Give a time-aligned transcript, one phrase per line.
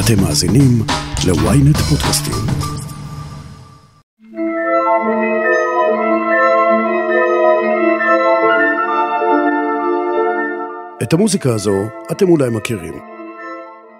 [0.00, 0.82] אתם מאזינים
[1.26, 2.34] ל-ynet פודקאסטים.
[11.02, 11.82] את המוזיקה הזו
[12.12, 12.94] אתם אולי מכירים.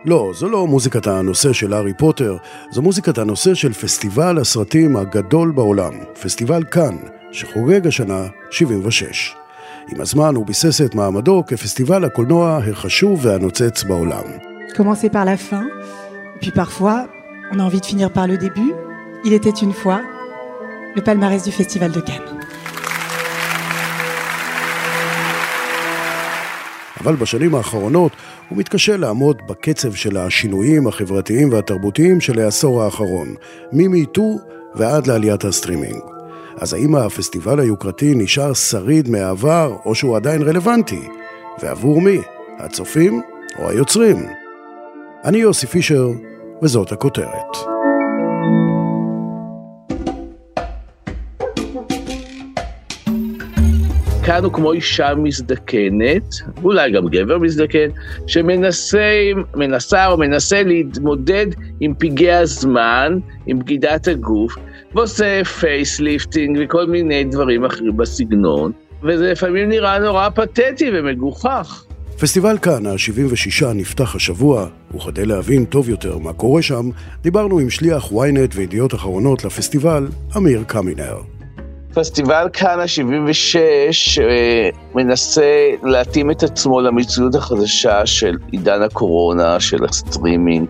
[0.04, 2.37] לא, זו לא מוזיקת הנושא של הארי פוטר,
[2.71, 5.92] זו מוזיקת הנושא של פסטיבל הסרטים הגדול בעולם,
[6.22, 6.97] פסטיבל כאן,
[7.33, 9.35] שחוגג השנה 76.
[9.92, 14.56] עם הזמן הוא ביסס את מעמדו כפסטיבל הקולנוע החשוב והנוצץ בעולם.
[14.77, 15.67] Commencer par la fin,
[16.41, 17.09] puis parfois,
[17.50, 18.73] on a envie de finir par le début.
[19.24, 20.00] Il était une fois
[20.95, 22.37] le palmarès du Festival de Cannes.
[27.00, 28.12] אבל בשנים האחרונות
[28.48, 33.34] הוא מתקשה לעמוד בקצב של השינויים החברתיים והתרבותיים של העשור האחרון,
[33.73, 34.38] מ MeToo
[34.74, 36.00] ועד לעליית הסטרימינג.
[36.56, 41.08] אז האם הפסטיבל היוקרתי נשאר שריד מהעבר, או שהוא עדיין רלוונטי?
[41.62, 42.19] ועבור מי?
[42.58, 43.22] הצופים
[43.58, 44.45] או היוצרים?
[45.26, 46.08] אני יוסי פישר,
[46.62, 47.56] וזאת הכותרת.
[54.27, 57.88] קאן הוא כמו אישה מזדקנת, אולי גם גבר מזדקן,
[58.27, 61.46] שמנסה או מנסה להתמודד
[61.80, 64.56] עם פגעי הזמן, עם בגידת הגוף,
[64.94, 71.86] ועושה facelifting וכל מיני דברים אחרים בסגנון, וזה לפעמים נראה נורא פתטי ומגוחך.
[72.20, 76.91] פסטיבל קאן, ה-76, נפתח השבוע, וכדי להבין טוב יותר מה קורה שם,
[77.23, 81.17] דיברנו עם שליח ynet וידיעות אחרונות לפסטיבל, אמיר קמינר.
[81.95, 83.56] פסטיבל קאן ה-76
[84.23, 90.69] אה, מנסה להתאים את עצמו למציאות החדשה של עידן הקורונה, של הסטרימינג.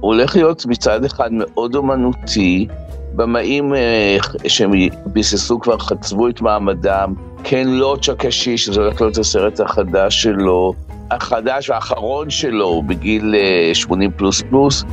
[0.00, 2.66] הוא הולך להיות מצד אחד מאוד אומנותי,
[3.12, 4.70] במאים אה, שהם
[5.06, 10.74] ביססו כבר חצבו את מעמדם, כן לוטש הקשיש, שזה הולך להיות הסרט החדש שלו,
[11.10, 13.34] החדש והאחרון שלו בגיל
[13.74, 14.84] 80 אה, פלוס פלוס,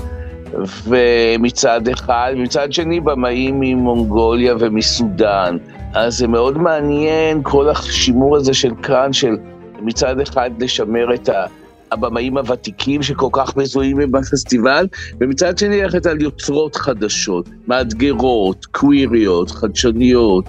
[0.88, 5.58] ומצד אחד, ומצד שני במאים ממונגוליה ומסודאן.
[5.94, 9.38] אז זה מאוד מעניין כל השימור הזה של כאן, של
[9.82, 11.46] מצד אחד לשמר את ה...
[11.92, 14.88] הבמאים הוותיקים שכל כך מזוהים בפסטיבל,
[15.22, 20.46] ומצד שני ללכת על יוצרות חדשות, מאתגרות, קוויריות, חדשניות,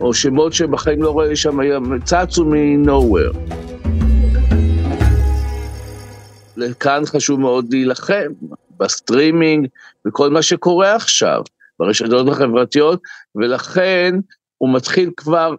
[0.00, 1.58] או שמות שבחיים לא רואה שם,
[2.04, 3.59] צצו מ-nowhere.
[6.80, 8.32] קאן חשוב מאוד להילחם
[8.78, 9.68] בסטרימינג,
[10.06, 11.42] וכל מה שקורה עכשיו,
[11.78, 13.02] ברשתות החברתיות,
[13.34, 14.14] ולכן
[14.58, 15.54] הוא מתחיל כבר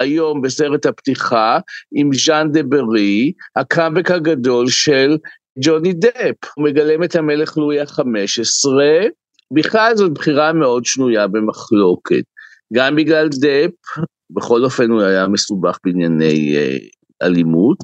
[0.00, 1.58] היום בסרט הפתיחה
[1.94, 5.16] עם ז'אן דו בארי, הקאמבק הגדול של
[5.64, 6.50] ג'וני דפ.
[6.56, 8.68] הוא מגלם את המלך לואי ה-15,
[9.52, 12.24] בכלל זאת בחירה מאוד שנויה במחלוקת.
[12.74, 16.76] גם בגלל דפ, בכל אופן הוא היה מסובך בענייני אה,
[17.22, 17.78] אלימות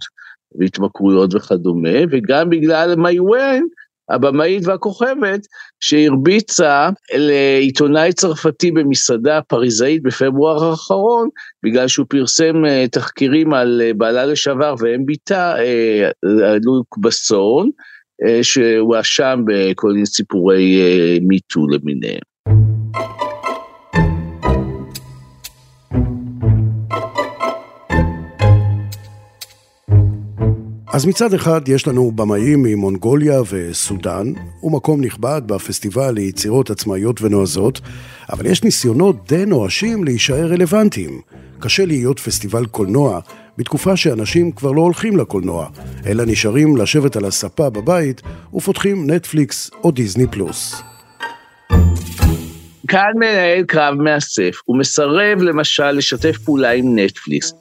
[0.54, 3.62] והתמכרויות וכדומה, וגם בגלל מיואן,
[4.10, 5.40] הבמאית והכוכבת,
[5.80, 11.28] שהרביצה לעיתונאי צרפתי במסעדה פריזאית בפברואר האחרון,
[11.64, 16.10] בגלל שהוא פרסם אה, תחקירים על אה, בעלה לשעבר ואם ביתה, אה,
[16.64, 17.70] לוק בסון,
[18.42, 20.80] שהואשם בכל מיני סיפורי
[21.22, 22.20] מיטו למיניהם.
[30.98, 34.32] אז מצד אחד יש לנו במאים ממונגוליה וסודאן,
[34.62, 37.80] ומקום נכבד בפסטיבל ליצירות עצמאיות ונועזות,
[38.32, 41.20] אבל יש ניסיונות די נואשים להישאר רלוונטיים.
[41.60, 43.20] קשה להיות פסטיבל קולנוע
[43.58, 45.68] בתקופה שאנשים כבר לא הולכים לקולנוע,
[46.06, 48.22] אלא נשארים לשבת על הספה בבית
[48.54, 50.82] ופותחים נטפליקס או דיסני פלוס.
[52.88, 57.52] קאן מנהל קרב מאסף, הוא מסרב למשל לשתף פעולה עם נטפליקס,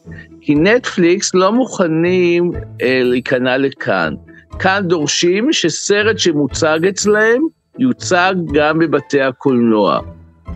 [0.42, 2.52] כי נטפליקס לא מוכנים
[2.82, 4.14] אה, להיכנע לקאן.
[4.60, 7.42] קאן דורשים שסרט שמוצג אצלהם
[7.80, 10.00] יוצג גם בבתי הקולנוע.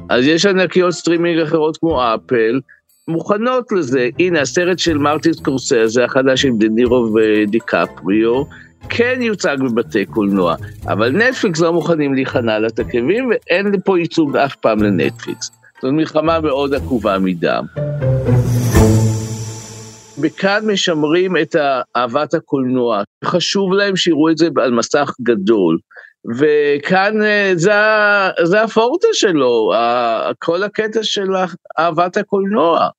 [0.09, 2.59] אז יש ענקיות סטרימינג אחרות כמו אפל,
[3.07, 4.09] מוכנות לזה.
[4.19, 8.43] הנה, הסרט של מרטין סקורסזה, החדש עם דנירו ודיקפריו,
[8.89, 10.55] כן יוצג בבתי קולנוע,
[10.87, 15.51] אבל נטפליקס לא מוכנים להיכנע לתקבים, ואין פה ייצוג אף פעם לנטפליקס.
[15.81, 17.65] זאת מלחמה מאוד עקובה מדם.
[20.21, 21.55] וכאן משמרים את
[21.95, 23.03] אהבת הקולנוע.
[23.25, 25.77] חשוב להם שיראו את זה על מסך גדול.
[26.39, 27.71] וכאן אה, זה,
[28.43, 29.71] זה הפורטה שלו,
[30.39, 31.27] כל הקטע של
[31.79, 32.89] אהבת הקולנוע.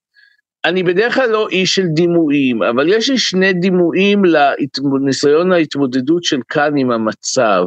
[0.65, 6.39] אני בדרך כלל לא איש של דימויים, אבל יש לי שני דימויים לניסיון ההתמודדות של
[6.49, 7.63] כאן עם המצב.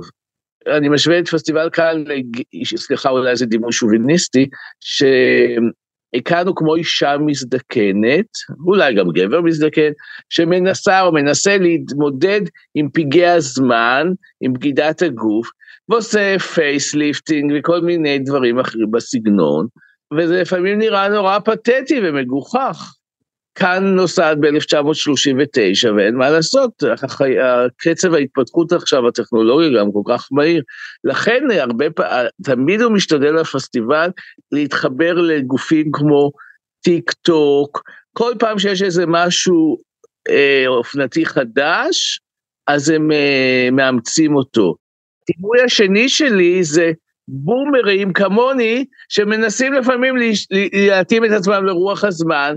[0.67, 2.05] אני משווה את פסטיבל כאן,
[2.77, 4.49] סליחה אולי זה דימוי שוביניסטי,
[6.47, 8.27] הוא כמו אישה מזדקנת,
[8.67, 9.91] אולי גם גבר מזדקן,
[10.29, 12.41] שמנסה או מנסה להתמודד
[12.75, 14.07] עם פגעי הזמן,
[14.41, 15.49] עם בגידת הגוף,
[15.89, 19.67] ועושה facelifting וכל מיני דברים אחרים בסגנון,
[20.15, 22.97] וזה לפעמים נראה נורא פתטי ומגוחך.
[23.59, 26.83] קאן נוסד ב-1939 ואין מה לעשות,
[27.77, 30.63] קצב ההתפתחות עכשיו הטכנולוגי גם כל כך מהיר.
[31.05, 34.11] לכן הרבה פעמים, תמיד הוא משתדל לפסטיבל
[34.53, 36.31] להתחבר לגופים כמו
[36.85, 37.83] טיק טוק,
[38.13, 39.77] כל פעם שיש איזה משהו
[40.29, 42.21] אה, אופנתי חדש,
[42.67, 44.75] אז הם אה, מאמצים אותו.
[45.23, 46.93] הדימוי השני שלי זה
[47.29, 50.15] בומרים כמוני, שמנסים לפעמים
[50.73, 52.55] להתאים את עצמם לרוח הזמן,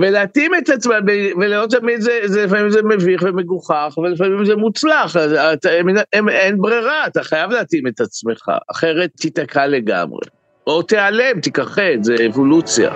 [0.00, 1.00] ולהתאים את עצמם,
[1.40, 6.28] ולא תמיד זה, זה, לפעמים זה מביך ומגוחך, ולפעמים זה מוצלח, אז אתה, הם, הם,
[6.28, 10.26] אין ברירה, אתה חייב להתאים את עצמך, אחרת תיתקע לגמרי.
[10.66, 12.90] או תיעלם, תיכחד, זה אבולוציה.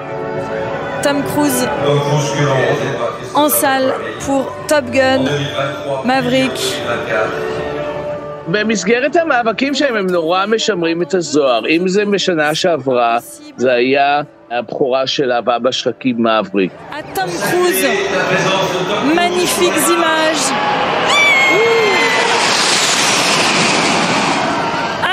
[1.03, 1.65] תום קרוז,
[3.35, 5.23] en salle pour Top Gun.
[8.49, 11.67] במסגרת המאבקים שלהם הם נורא משמרים את הזוהר.
[11.67, 13.19] אם זה משנה שעברה,
[13.57, 14.21] זה היה
[14.51, 16.73] הבכורה של אבא בשחקים מבריק.
[17.15, 17.85] תום קרוז,
[19.15, 20.53] מניפיק אימאז'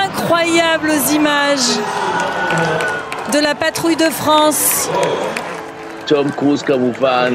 [0.06, 1.66] incroyables images
[3.34, 4.90] de la patrouille de France.
[6.08, 7.34] תום קרוז כמובן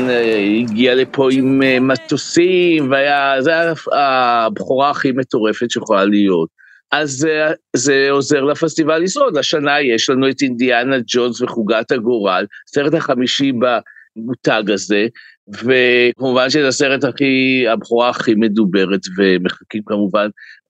[0.61, 6.49] הגיע לפה עם מטוסים, והיה, זה היה הבכורה הכי מטורפת שיכולה להיות.
[6.93, 9.37] אז זה, זה עוזר לפסטיבל לשרוד.
[9.37, 15.07] השנה יש לנו את אינדיאנה ג'ונס וחוגת הגורל, סרט החמישי במותג הזה,
[15.53, 20.29] וכמובן שזה הסרט הכי, הבכורה הכי מדוברת, ומחכים כמובן,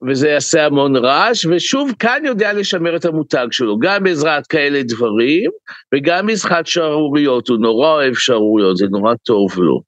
[0.08, 5.50] וזה יעשה המון רעש, ושוב, כאן יודע לשמר את המותג שלו, גם בעזרת כאלה דברים,
[5.94, 9.82] וגם בעזרת שערוריות, הוא נורא אוהב שערוריות, זה נורא טוב לו.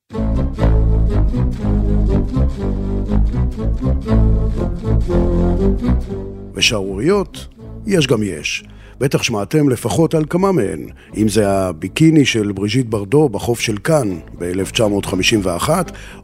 [6.54, 7.46] ושערוריות,
[7.86, 8.64] יש גם יש.
[9.00, 10.86] בטח שמעתם לפחות על כמה מהן,
[11.16, 15.68] אם זה הביקיני של בריז'יט ברדו בחוף של קאן ב-1951,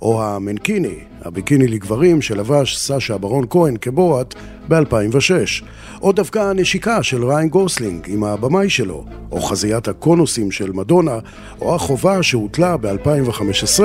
[0.02, 4.34] או המנקיני, הביקיני לגברים שלבש סשה ברון כהן כבורת
[4.68, 5.64] ב-2006,
[6.02, 11.18] או דווקא הנשיקה של ריין גוסלינג עם הבמאי שלו, או חזיית הקונוסים של מדונה,
[11.60, 13.80] או החובה שהוטלה ב-2015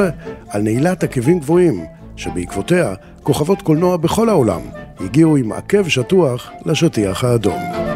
[0.50, 1.86] על נעילת עקבים גבוהים,
[2.16, 2.94] שבעקבותיה
[3.24, 4.62] כוכבות קולנוע בכל העולם
[5.00, 7.91] הגיעו עם עקב שטוח לשטיח האדום.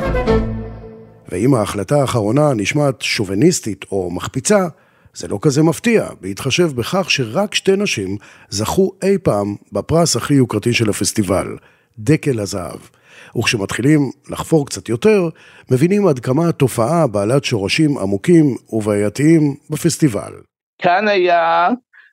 [1.29, 4.67] ואם ההחלטה האחרונה נשמעת שוביניסטית או מחפיצה,
[5.13, 8.17] זה לא כזה מפתיע, בהתחשב בכך שרק שתי נשים
[8.49, 11.57] זכו אי פעם בפרס הכי יוקרתי של הפסטיבל,
[11.99, 12.79] דקל הזהב.
[13.37, 13.99] וכשמתחילים
[14.29, 15.29] לחפור קצת יותר,
[15.71, 20.33] מבינים עד כמה התופעה בעלת שורשים עמוקים ובעייתיים בפסטיבל.
[20.81, 21.69] כאן היה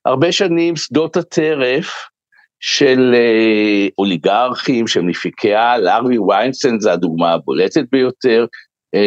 [0.07, 1.91] הרבה שנים שדות הטרף
[2.61, 8.47] של אה, אוליגרכים, של מפיקי על, ארווי ויינסטיין זה הדוגמה הבולטת ביותר,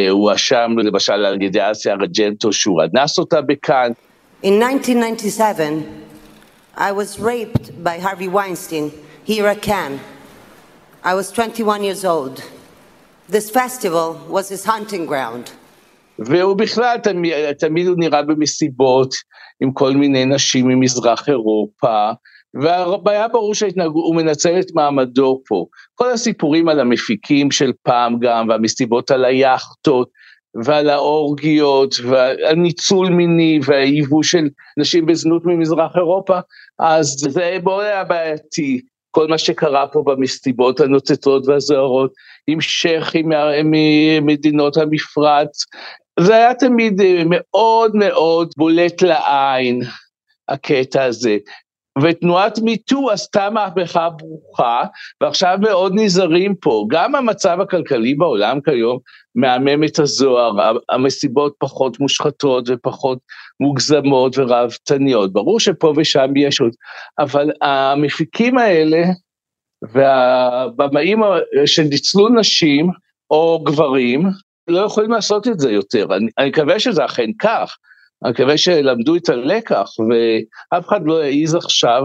[0.09, 3.91] הואשם למשל על ידי אסיה רג'נטו שהוא אנס אותה בכאן.
[4.43, 5.83] In 1997,
[6.77, 8.91] I was raped by Harvey Weinstein
[9.23, 9.99] here at Cannes.
[11.03, 12.43] I was 21 years old.
[13.29, 15.51] This festival was his hunting ground.
[16.19, 19.15] והוא בכלל תמיד, תמיד הוא נראה במסיבות
[19.59, 22.11] עם כל מיני נשים ממזרח אירופה,
[23.05, 25.65] והיה ברור שהוא מנצל את מעמדו פה.
[25.95, 30.09] כל הסיפורים על המפיקים של פעם גם, והמסיבות על היאכטות,
[30.63, 36.39] ועל האורגיות, ועל ניצול מיני, והייבוא של נשים בזנות ממזרח אירופה,
[36.79, 38.81] אז זה מאוד היה בעייתי.
[39.11, 42.11] כל מה שקרה פה במסיבות הנוצצות והזוהרות,
[42.47, 43.29] עם שייחים
[43.63, 45.65] ממדינות המפרץ,
[46.19, 49.81] זה היה תמיד מאוד מאוד בולט לעין,
[50.49, 51.37] הקטע הזה.
[52.01, 54.83] ותנועת מיטו עשתה מהפכה ברוכה,
[55.21, 56.85] ועכשיו מאוד נזהרים פה.
[56.89, 58.99] גם המצב הכלכלי בעולם כיום
[59.35, 63.19] מהמם את הזוהר, המסיבות פחות מושחתות ופחות
[63.59, 65.33] מוגזמות ורהבתניות.
[65.33, 66.71] ברור שפה ושם יש עוד,
[67.19, 69.03] אבל המפיקים האלה
[69.93, 71.19] והבמאים
[71.65, 72.89] שניצלו נשים
[73.31, 74.29] או גברים,
[74.67, 76.15] לא יכולים לעשות את זה יותר.
[76.15, 77.75] אני, אני מקווה שזה אכן כך.
[78.23, 82.01] אני מקווה שלמדו את הלקח, ואף אחד לא יעז עכשיו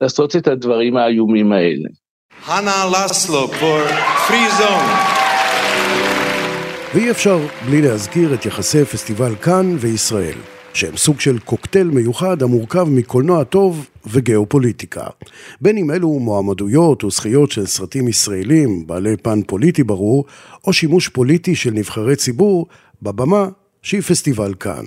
[0.00, 1.88] לעשות את הדברים האיומים האלה.
[2.42, 3.80] חנה לסלו פור
[4.28, 4.84] פרי זון.
[6.94, 10.38] ואי אפשר בלי להזכיר את יחסי פסטיבל כאן וישראל,
[10.74, 15.06] שהם סוג של קוקטייל מיוחד המורכב מקולנוע טוב וגיאופוליטיקה.
[15.60, 20.24] בין אם אלו מועמדויות או זכיות של סרטים ישראלים בעלי פן פוליטי ברור,
[20.66, 22.66] או שימוש פוליטי של נבחרי ציבור
[23.02, 23.48] בבמה
[23.82, 24.84] שהיא פסטיבל כאן.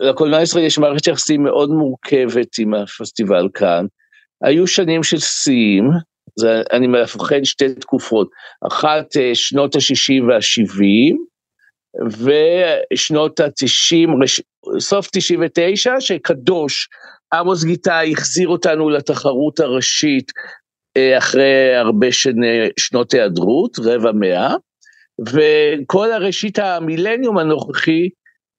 [0.00, 3.86] לקולנוע הישראלי יש מערכת יחסים מאוד מורכבת עם הפסטיבל כאן.
[4.42, 5.90] היו שנים של שיאים,
[6.72, 8.30] אני מפחד שתי תקופות,
[8.68, 11.16] אחת אה, שנות ה-60 וה-70,
[12.92, 14.08] ושנות ה-90,
[14.78, 16.88] סוף 99, שקדוש,
[17.34, 20.32] עמוס גיטאי החזיר אותנו לתחרות הראשית
[20.96, 24.54] אה, אחרי הרבה שני, שנות היעדרות, רבע מאה,
[25.28, 28.08] וכל הראשית המילניום הנוכחי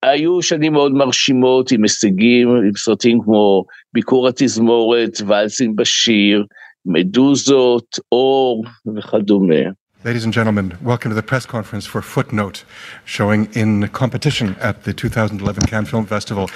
[0.04, 6.46] היו שנים מאוד מרשימות עם הישגים, עם סרטים כמו ביקור התזמורת, ואלסים בשיר,
[6.86, 8.66] מדוזות, אור
[8.96, 9.64] וכדומה.
[10.04, 12.64] Ladies and gentlemen, welcome to the press conference for Footnote,
[13.06, 16.50] showing in competition at the 2011 Cannes Film Festival.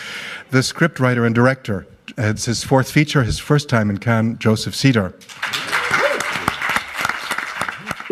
[0.50, 1.86] The scriptwriter and director,
[2.18, 5.14] it's his fourth feature, his first time in Cannes, Joseph Cedar.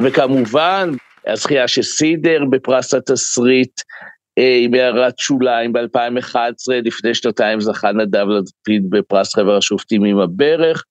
[0.03, 0.89] וכמובן,
[1.27, 3.81] הזכייה של סידר בפרס התסריט
[4.37, 10.83] עם הערת שוליים ב-2011, לפני שנתיים זכה נדב לפיד בפרס חבר השופטים עם הברך,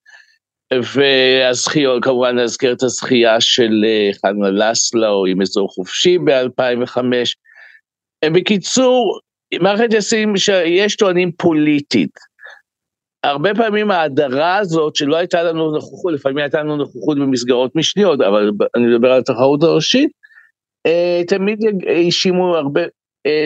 [0.72, 6.98] והזכיות, כמובן נזכר את הזכייה של אה, חנה לסלו עם אזור חופשי ב-2005.
[8.24, 9.20] בקיצור,
[9.60, 12.10] מערכת יחסים שיש טוענים פוליטית.
[13.24, 18.50] הרבה פעמים ההדרה הזאת שלא הייתה לנו נוכחות, לפעמים הייתה לנו נוכחות במסגרות משניות, אבל
[18.76, 20.10] אני מדבר על התחרות הראשית,
[20.86, 22.80] אה, תמיד האשימו הרבה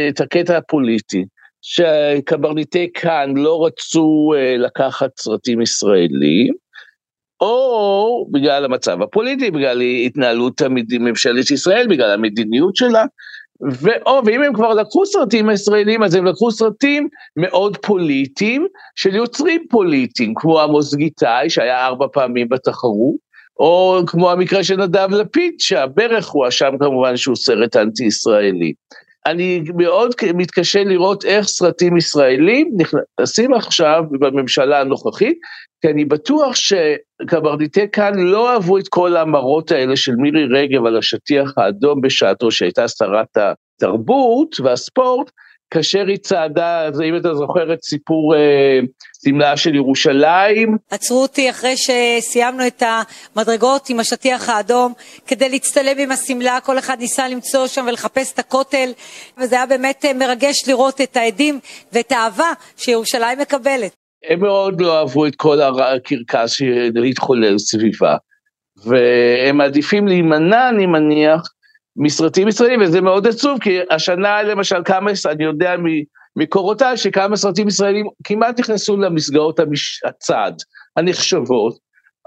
[0.09, 1.25] את הקטע הפוליטי,
[1.63, 6.55] שקברניטי כאן לא רצו לקחת סרטים ישראלים,
[7.41, 10.63] או בגלל המצב הפוליטי, בגלל התנהלות
[11.01, 13.05] ממשלת ישראל, בגלל המדיניות שלה,
[13.61, 18.67] ואו, ואם הם כבר לקחו סרטים ישראלים, אז הם לקחו סרטים מאוד פוליטיים,
[18.97, 23.15] של יוצרים פוליטיים, כמו עמוס גיטאי, שהיה ארבע פעמים בתחרות,
[23.61, 28.73] או כמו המקרה של נדב לפיד, שהברך הואשם כמובן שהוא סרט אנטי-ישראלי.
[29.27, 35.39] אני מאוד מתקשה לראות איך סרטים ישראלים נכנסים עכשיו בממשלה הנוכחית,
[35.81, 40.97] כי אני בטוח שקברניטי כאן לא אהבו את כל המראות האלה של מירי רגב על
[40.99, 45.31] השטיח האדום בשעתו, שהייתה שרת התרבות והספורט,
[45.71, 48.81] כאשר היא צעדה, אז אם אתה זוכר את סיפור אה,
[49.15, 50.77] סמלה של ירושלים.
[50.91, 52.83] עצרו אותי אחרי שסיימנו את
[53.37, 54.93] המדרגות עם השטיח האדום
[55.27, 58.91] כדי להצטלם עם השמלה, כל אחד ניסה למצוא שם ולחפש את הכותל,
[59.39, 61.61] וזה היה באמת אה, מרגש לראות את העדים
[61.93, 63.95] ואת האהבה שירושלים מקבלת.
[64.31, 68.17] הם מאוד לא אהבו את כל הקרקס שהתחולל סביבה,
[68.85, 71.41] והם מעדיפים להימנע, אני מניח,
[71.97, 75.75] מסרטים ישראלים, וזה מאוד עצוב, כי השנה למשל כמה, אני יודע
[76.37, 80.01] ממקורותיי, שכמה סרטים ישראלים כמעט נכנסו למסגרות המש...
[80.05, 80.53] הצד
[80.97, 81.79] הנחשבות,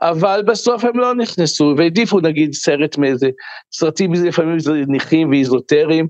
[0.01, 3.29] אבל בסוף הם לא נכנסו, והעדיפו נגיד סרט מאיזה,
[3.73, 6.07] סרטים לפעמים זניחים ואיזוטריים,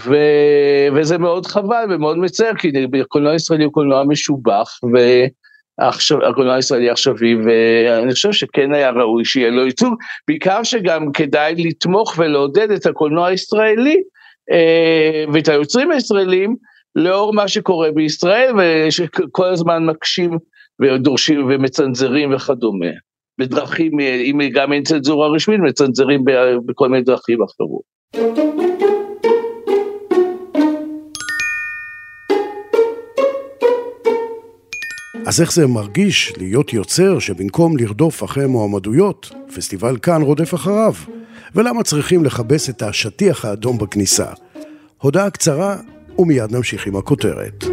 [0.00, 0.14] ו...
[0.96, 4.78] וזה מאוד חבל ומאוד מצער, כי הקולנוע הישראלי הוא קולנוע משובח,
[5.78, 9.94] והקולנוע הישראלי עכשווי, ואני חושב שכן היה ראוי שיהיה לו ייצוג,
[10.28, 13.96] בעיקר שגם כדאי לתמוך ולעודד את הקולנוע הישראלי
[14.52, 16.56] אה, ואת היוצרים הישראלים,
[16.96, 20.38] לאור מה שקורה בישראל, ושכל הזמן מקשים
[20.82, 22.90] ודורשים ומצנזרים וכדומה.
[23.38, 26.24] בדרכים, אם גם אין צנזורה רשמית, מצנזרים
[26.66, 28.71] בכל מיני דרכים אחרות.
[35.32, 40.94] אז איך זה מרגיש להיות יוצר שבמקום לרדוף אחרי מועמדויות, פסטיבל כאן רודף אחריו?
[41.54, 44.26] ולמה צריכים לכבס את השטיח האדום בכניסה?
[44.98, 45.76] הודעה קצרה
[46.18, 47.64] ומיד נמשיך עם הכותרת.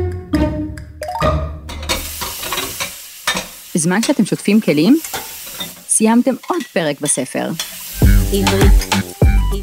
[3.76, 5.00] בזמן שאתם שוטפים כלים,
[5.88, 7.50] סיימתם עוד פרק בספר.
[8.34, 9.09] עברית.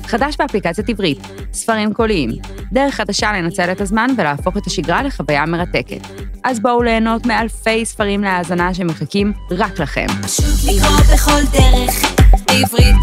[0.06, 1.18] חדש באפליקציית עברית,
[1.52, 2.30] ספרים קוליים,
[2.72, 6.00] דרך חדשה לנצל את הזמן ולהפוך את השגרה לחוויה מרתקת.
[6.44, 10.06] אז בואו ליהנות מאלפי ספרים להאזנה שמחכים רק לכם.
[10.22, 12.96] פשוט לקרוא בכל דרך, בעברית.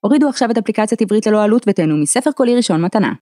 [0.00, 3.12] הורידו עכשיו את אפליקציית עברית ללא עלות ותהנו מספר קולי ראשון מתנה.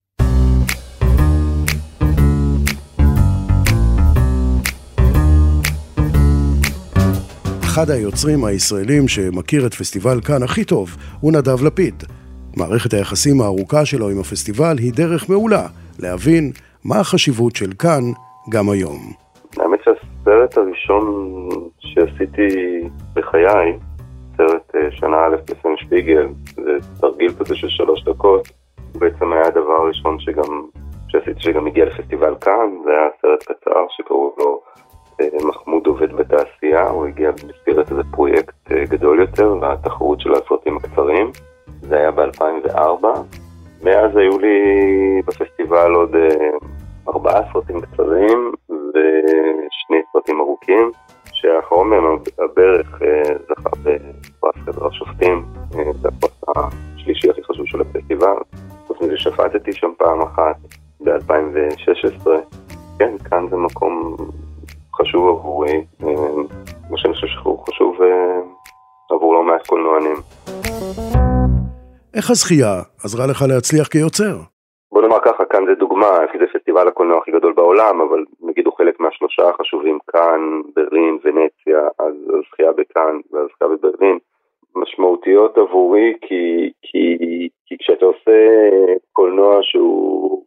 [7.63, 12.05] אחד היוצרים הישראלים שמכיר את פסטיבל כאן הכי טוב הוא נדב לפיד.
[12.57, 15.67] מערכת היחסים הארוכה שלו עם הפסטיבל היא דרך מעולה
[15.99, 16.53] להבין
[16.85, 18.03] מה החשיבות של כאן
[18.51, 19.01] גם היום.
[19.57, 21.05] האמת שהסרט הראשון
[21.79, 22.49] שעשיתי
[23.15, 23.79] בחיי,
[24.37, 28.49] סרט אה, שנה א' בסן שפיגל, זה תרגיל כזה של שלוש דקות,
[28.95, 30.63] בעצם היה הדבר הראשון שגם,
[31.09, 34.61] שעשיתי שגם הגיע לפסטיבל כאן, זה היה סרט קצר שקראו לו
[35.21, 40.77] אה, מחמוד עובד בתעשייה, הוא הגיע במסגרת איזה פרויקט אה, גדול יותר, והתחרות של הסרטים
[40.77, 41.31] הקצרים.
[41.83, 43.07] זה היה ב-2004.
[43.83, 44.59] מאז היו לי
[45.27, 46.67] בפסטיבל עוד uh,
[47.09, 50.91] ארבעה סרטים קצרים ושני סרטים ארוכים,
[51.33, 52.05] שהאחרון מהם,
[52.39, 56.41] הברך, אה, זכה בפרס חדר השופטים, אה, זה הפרס
[56.97, 58.37] השלישי הכי חשוב של הפסטיבל.
[58.87, 60.57] חוץ מזה שפטתי שם פעם אחת
[61.01, 62.29] ב-2016.
[62.99, 64.17] כן, כאן זה מקום
[64.95, 65.85] חשוב עבורי,
[66.91, 67.97] מה שאני חושב שהוא חשוב
[69.11, 70.17] עבור לא מעט קולנוענים.
[72.17, 74.37] איך הזכייה עזרה לך להצליח כיוצר?
[74.93, 78.67] בוא נאמר ככה, כאן זה דוגמה, כי זה פסטיבל הקולנוע הכי גדול בעולם, אבל נגיד
[78.67, 80.41] הוא חלק מהשלושה החשובים כאן,
[80.77, 84.19] ברלין, ונציה, אז הזכייה בכאן והזכייה בברלין,
[84.77, 87.19] משמעותיות עבורי, כי, כי,
[87.67, 88.69] כי כשאתה עושה
[89.13, 90.45] קולנוע שהוא,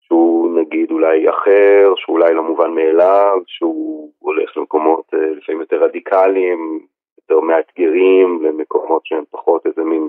[0.00, 5.84] שהוא נגיד אולי אחר, שהוא אולי לא מובן מאליו, שהוא הולך למקומות אה, לפעמים יותר
[5.84, 6.80] רדיקליים,
[7.18, 10.08] יותר מאתגרים, למקומות שהם פחות איזה מין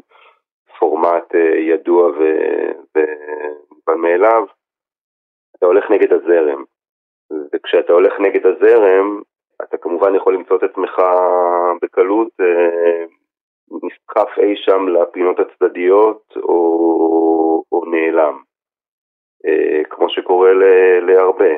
[0.79, 4.45] פורמט אה, ידוע ומובן מאליו,
[5.57, 6.63] אתה הולך נגד הזרם.
[7.53, 9.21] וכשאתה הולך נגד הזרם,
[9.63, 11.01] אתה כמובן יכול למצוא את עצמך
[11.81, 13.05] בקלות אה,
[13.83, 18.41] נסחף אי שם לפינות הצדדיות או, או נעלם,
[19.45, 20.51] אה, כמו שקורה
[21.01, 21.53] להרבה.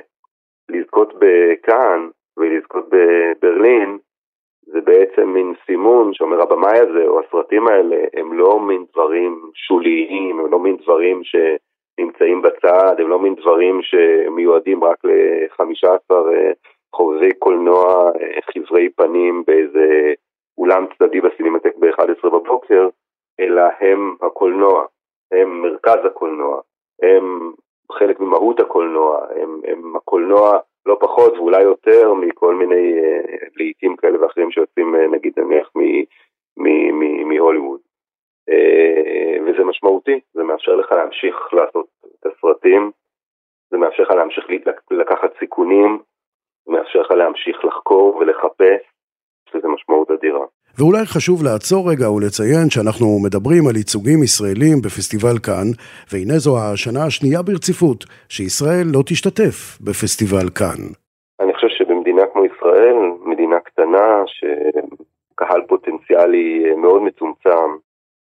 [0.69, 3.97] לזכות בכאן ולזכות בברלין
[4.71, 10.39] זה בעצם מין סימון שאומר הבמאי הזה או הסרטים האלה הם לא מין דברים שוליים,
[10.39, 16.51] הם לא מין דברים שנמצאים בצד, הם לא מין דברים שמיועדים רק ל-15 אה,
[16.95, 20.13] חובבי קולנוע אה, חברי פנים באיזה
[20.57, 22.89] אולם צדדי בסינמטק ב-11 בבוקר,
[23.39, 24.85] אלא הם הקולנוע,
[25.31, 26.61] הם מרכז הקולנוע,
[27.03, 27.51] הם
[27.91, 34.21] חלק ממהות הקולנוע, הם, הם הקולנוע לא פחות ואולי יותר מכל מיני uh, לעיתים כאלה
[34.21, 35.71] ואחרים שיוצאים uh, נגיד נניח
[37.25, 37.79] מהוליווד.
[38.49, 41.87] Uh, וזה משמעותי, זה מאפשר לך להמשיך לעשות
[42.19, 42.91] את הסרטים,
[43.71, 44.45] זה מאפשר לך להמשיך
[44.91, 45.99] לקחת סיכונים,
[46.65, 48.81] זה מאפשר לך להמשיך לחקור ולחפש,
[49.47, 50.45] יש לזה משמעות אדירה.
[50.79, 55.67] ואולי חשוב לעצור רגע ולציין שאנחנו מדברים על ייצוגים ישראלים בפסטיבל כאן,
[56.11, 60.79] והנה זו השנה השנייה ברציפות שישראל לא תשתתף בפסטיבל כאן.
[61.41, 67.69] אני חושב שבמדינה כמו ישראל, מדינה קטנה, שקהל פוטנציאלי מאוד מצומצם,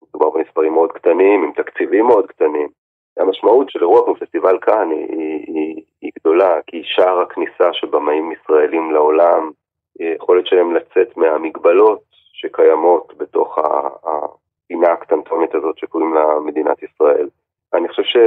[0.09, 2.67] מדובר במספרים מאוד קטנים, עם תקציבים מאוד קטנים.
[3.17, 7.87] המשמעות של אירוע כמו פסטיבל כאן היא, היא, היא, היא גדולה, כי שער הכניסה של
[7.87, 9.51] במאים ישראלים לעולם,
[9.99, 12.06] יכולת שלהם לצאת מהמגבלות
[12.37, 17.29] שקיימות בתוך הפינה הקטנטונת הזאת שקוראים לה מדינת ישראל.
[17.73, 18.17] אני חושב ש...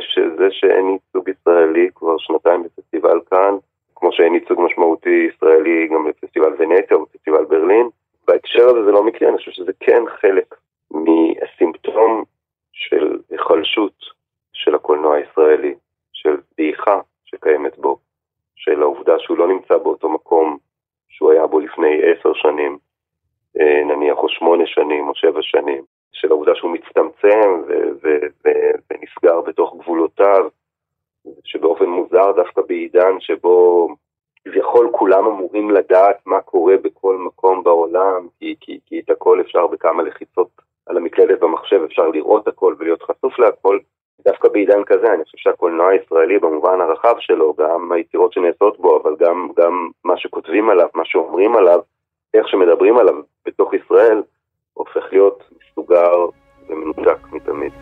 [0.00, 3.54] שזה שאין ייצוג ישראלי כבר שנתיים בפסטיבל כאן,
[3.94, 7.88] כמו שאין ייצוג משמעותי ישראלי גם בפסטיבל ונציה או בפסטיבל ברלין,
[8.26, 10.54] בהקשר הזה זה לא מקרה, אני חושב שזה כן חלק
[10.90, 12.24] מסימפטום
[12.72, 13.94] של היחלשות
[14.52, 15.74] של הקולנוע הישראלי,
[16.12, 17.98] של דעיכה שקיימת בו,
[18.56, 20.58] של העובדה שהוא לא נמצא באותו מקום
[21.08, 22.78] שהוא היה בו לפני עשר שנים,
[23.58, 27.62] נניח, או שמונה שנים, או שבע שנים, של העובדה שהוא מצטמצם
[28.90, 30.48] ונסגר בתוך גבולותיו,
[31.44, 33.88] שבאופן מוזר דווקא בעידן שבו
[34.44, 39.66] כביכול כולם אמורים לדעת מה קורה בכל מקום בעולם, כי, כי, כי את הכל אפשר
[39.66, 40.48] בכמה לחיצות
[40.86, 43.78] על המקלדת במחשב, אפשר לראות הכל ולהיות חשוף להכל.
[44.24, 49.16] דווקא בעידן כזה, אני חושב שהקולנוע הישראלי במובן הרחב שלו, גם היצירות שנעשות בו, אבל
[49.18, 51.80] גם, גם מה שכותבים עליו, מה שאומרים עליו,
[52.34, 53.14] איך שמדברים עליו
[53.46, 54.22] בתוך ישראל,
[54.72, 56.26] הופך להיות מסוגר
[56.68, 57.72] ומנותק מתמיד.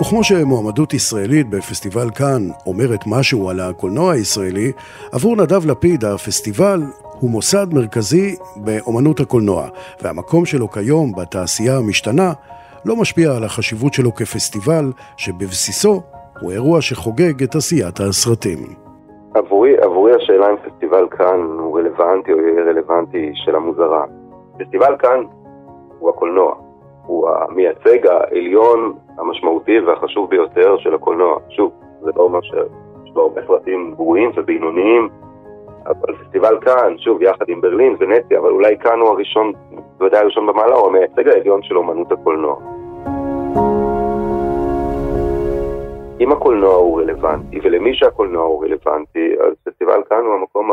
[0.00, 4.72] וכמו שמועמדות ישראלית בפסטיבל כאן אומרת משהו על הקולנוע הישראלי,
[5.12, 6.80] עבור נדב לפיד הפסטיבל
[7.20, 9.68] הוא מוסד מרכזי באומנות הקולנוע,
[10.02, 12.32] והמקום שלו כיום בתעשייה המשתנה
[12.84, 16.02] לא משפיע על החשיבות שלו כפסטיבל שבבסיסו
[16.40, 18.85] הוא אירוע שחוגג את עשיית הסרטים.
[19.36, 24.04] עבורי, עבורי השאלה אם פסטיבל כאן הוא רלוונטי או יהיה רלוונטי של המוזרה.
[24.58, 25.24] פסטיבל כאן
[25.98, 26.54] הוא הקולנוע,
[27.06, 31.38] הוא המייצג העליון, המשמעותי והחשוב ביותר של הקולנוע.
[31.48, 35.08] שוב, זה לא אומר שיש לו הרבה סרטים גרועים ובינוניים,
[35.86, 39.52] אבל פסטיבל כאן, שוב, יחד עם ברלין, ונציה, אבל אולי כאן הוא הראשון,
[39.98, 42.56] בוודאי הראשון במעלה, הוא המייצג העליון של אומנות הקולנוע.
[46.20, 50.70] אם הקולנוע הוא רלוונטי, ולמי שהקולנוע הוא רלוונטי, אז פסטיבל כאן הוא המקום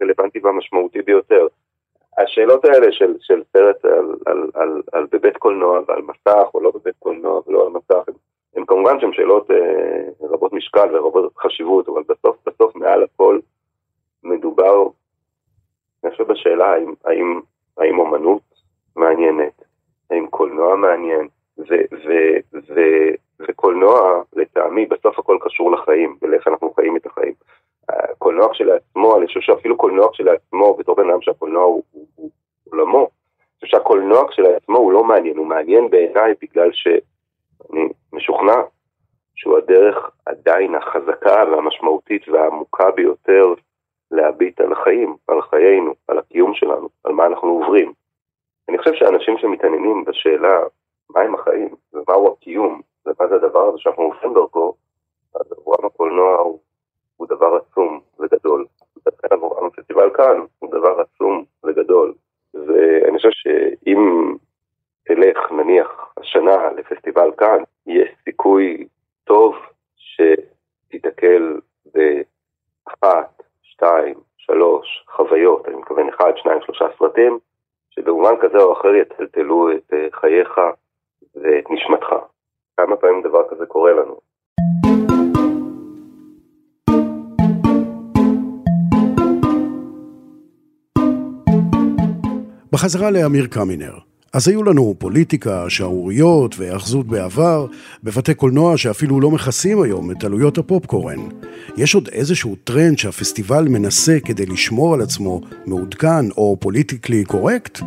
[0.00, 1.46] הרלוונטי והמשמעותי ביותר.
[2.18, 6.70] השאלות האלה של, של סרט על, על, על, על בבית קולנוע ועל מסך או לא
[6.70, 8.08] בבית קולנוע ולא על מסך,
[8.56, 13.38] הן כמובן שהן שאלות אה, רבות משקל ורבות חשיבות, אבל בסוף, בסוף מעל הכל
[14.24, 14.88] מדובר,
[16.04, 17.40] אני חושב בשאלה האם, האם,
[17.78, 18.42] האם אומנות
[18.96, 19.62] מעניינת,
[20.10, 22.12] האם קולנוע מעניין, ו, ו,
[22.74, 22.80] ו,
[23.56, 27.32] קולנוע, לטעמי, בסוף הכל קשור לחיים ולאיך אנחנו חיים את החיים.
[27.88, 32.30] הקולנוע כשלעצמו, אני חושב שאפילו קולנוע כשלעצמו, בתור בן אדם שהקולנוע הוא, הוא, הוא
[32.70, 38.62] עולמו, אני חושב שהקולנוע כשלעצמו הוא לא מעניין, הוא מעניין בעיניי בגלל שאני משוכנע
[39.36, 43.54] שהוא הדרך עדיין החזקה והמשמעותית והעמוקה ביותר
[44.10, 47.92] להביט על החיים, על חיינו, על הקיום שלנו, על מה אנחנו עוברים.
[48.68, 50.60] אני חושב שאנשים שמתעניינים בשאלה
[51.10, 52.45] מהם החיים ומהו הקיום,
[53.80, 54.55] הקיום ומה זה הדבר הזה
[92.76, 93.92] בחזרה לאמיר קמינר.
[94.32, 97.66] אז היו לנו פוליטיקה, שערוריות והיאחזות בעבר,
[98.04, 101.18] בבתי קולנוע שאפילו לא מכסים היום את עלויות הפופקורן.
[101.76, 107.80] יש עוד איזשהו טרנד שהפסטיבל מנסה כדי לשמור על עצמו מעודכן או politically correct?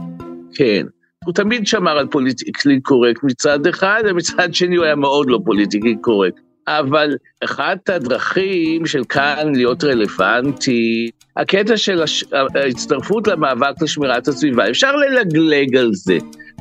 [0.54, 0.86] כן.
[1.26, 5.96] הוא תמיד שמר על politically correct מצד אחד, ומצד שני הוא היה מאוד לא politically
[6.02, 6.49] correct.
[6.78, 12.24] אבל אחת הדרכים של קאן להיות רלוונטי, הקטע של הש...
[12.56, 16.18] ההצטרפות למאבק לשמירת הסביבה, אפשר ללגלג על זה,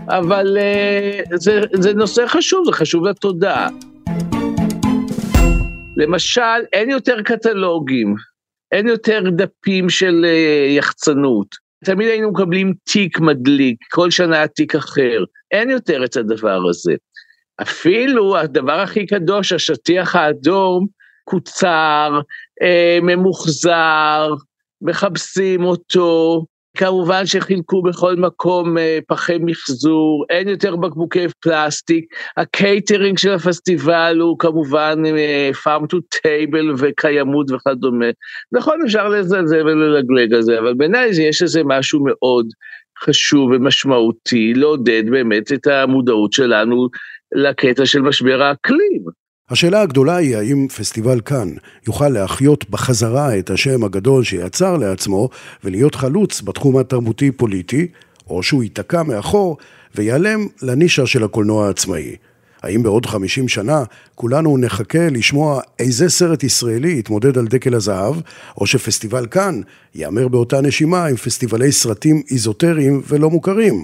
[0.09, 3.69] אבל uh, זה, זה נושא חשוב, זה חשוב לתודעה.
[5.97, 8.15] למשל, אין יותר קטלוגים,
[8.73, 11.69] אין יותר דפים של uh, יחצנות.
[11.85, 15.25] תמיד היינו מקבלים תיק מדליק, כל שנה תיק אחר.
[15.51, 16.95] אין יותר את הדבר הזה.
[17.63, 20.87] אפילו הדבר הכי קדוש, השטיח האדום,
[21.25, 22.21] קוצר,
[22.63, 24.35] אה, ממוחזר,
[24.83, 26.45] מכבסים אותו,
[26.77, 32.05] כמובן שחילקו בכל מקום אה, פחי מחזור, אין יותר בקבוקי פלסטיק,
[32.37, 38.07] הקייטרינג של הפסטיבל הוא כמובן אה, farm to table וקיימות וכדומה.
[38.53, 42.47] נכון, אפשר לזלזל וללגלג על זה, אבל בעיניי יש איזה משהו מאוד
[43.05, 46.89] חשוב ומשמעותי לעודד באמת את המודעות שלנו
[47.35, 49.05] לקטע של משבר האקלים.
[49.51, 51.49] השאלה הגדולה היא האם פסטיבל כאן
[51.87, 55.29] יוכל להחיות בחזרה את השם הגדול שיצר לעצמו
[55.65, 57.87] ולהיות חלוץ בתחום התרבותי-פוליטי,
[58.31, 59.57] או שהוא ייתקע מאחור
[59.95, 62.17] ויעלם לנישה של הקולנוע העצמאי.
[62.63, 68.15] האם בעוד 50 שנה כולנו נחכה לשמוע איזה סרט ישראלי יתמודד על דקל הזהב,
[68.57, 69.61] או שפסטיבל כאן
[69.95, 73.75] יאמר באותה נשימה עם פסטיבלי סרטים איזוטריים ולא מוכרים?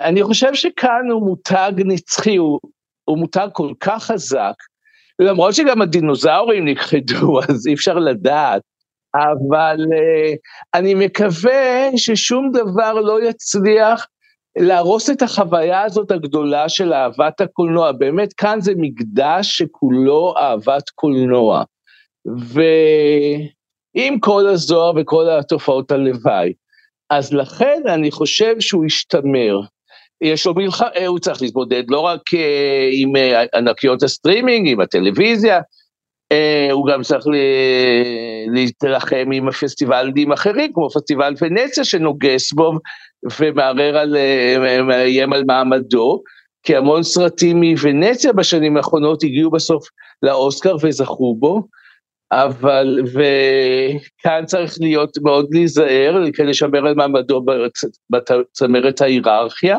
[0.00, 2.60] אני חושב שכאן הוא מותג נצחי, הוא,
[3.04, 4.54] הוא מותג כל כך חזק,
[5.18, 8.62] למרות שגם הדינוזאורים נכחדו, אז אי אפשר לדעת,
[9.14, 10.36] אבל uh,
[10.74, 14.06] אני מקווה ששום דבר לא יצליח
[14.58, 17.92] להרוס את החוויה הזאת הגדולה של אהבת הקולנוע.
[17.92, 21.64] באמת, כאן זה מקדש שכולו אהבת קולנוע.
[22.24, 26.52] ועם כל הזוהר וכל התופעות הלוואי.
[27.10, 29.60] אז לכן אני חושב שהוא ישתמר.
[30.20, 34.80] יש לו מלחמה, אה, הוא צריך להתמודד לא רק אה, עם אה, ענקיות הסטרימינג, עם
[34.80, 35.60] הטלוויזיה,
[36.72, 37.24] הוא גם צריך
[38.52, 42.72] להתלחם עם הפסטיבלים אחרים, כמו פסטיבל ונציה שנוגס בו
[43.40, 44.16] ומערער על,
[44.84, 46.22] מאיים על מעמדו,
[46.62, 49.88] כי המון סרטים מוונציה בשנים האחרונות הגיעו בסוף
[50.22, 51.62] לאוסקר וזכו בו,
[52.32, 57.44] אבל, וכאן צריך להיות מאוד להיזהר כדי לשמר על מעמדו
[58.10, 59.78] בצמרת ההיררכיה.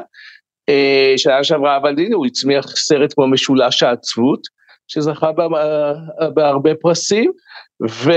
[0.71, 4.39] אה, שנה שעברה, אבל הנה הוא הצמיח סרט כמו משולש העצבות,
[4.87, 5.31] שזכה
[6.33, 7.31] בהרבה פרסים,
[7.89, 8.11] ו...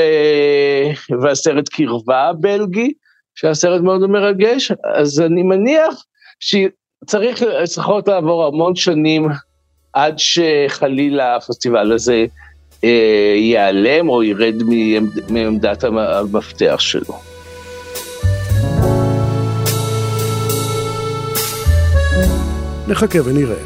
[1.23, 2.93] והסרט קרבה הבלגי,
[3.35, 6.05] שהיה סרט מאוד מרגש, אז אני מניח
[6.41, 9.29] שצריך, צריכות לעבור המון שנים
[9.93, 12.25] עד שחלילה הפסטיבל הזה
[12.85, 14.55] אה, ייעלם או ירד
[15.31, 17.34] מעמדת המפתח שלו.
[22.95, 23.63] נחכה ונראה.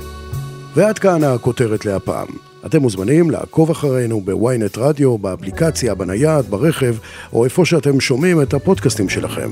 [0.74, 2.26] ועד כאן הכותרת להפעם.
[2.66, 6.94] אתם מוזמנים לעקוב אחרינו בוויינט רדיו, באפליקציה, בנייד, ברכב,
[7.32, 9.50] או איפה שאתם שומעים את הפודקאסטים שלכם.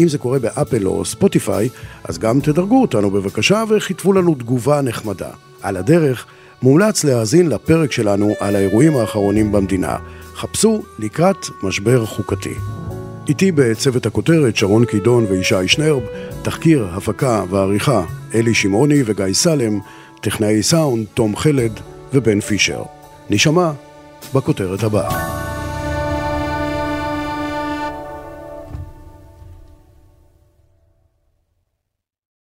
[0.00, 1.68] אם זה קורה באפל או ספוטיפיי,
[2.04, 5.30] אז גם תדרגו אותנו בבקשה וכתבו לנו תגובה נחמדה.
[5.62, 6.26] על הדרך,
[6.62, 9.96] מומלץ להאזין לפרק שלנו על האירועים האחרונים במדינה.
[10.34, 12.54] חפשו לקראת משבר חוקתי.
[13.30, 16.02] איתי בצוות הכותרת שרון קידון וישי שנרב,
[16.42, 18.02] תחקיר, הפקה ועריכה
[18.34, 19.78] אלי שמעוני וגיא סלם,
[20.20, 21.80] טכנאי סאונד תום חלד
[22.14, 22.82] ובן פישר.
[23.30, 23.70] נשמע
[24.34, 25.59] בכותרת הבאה.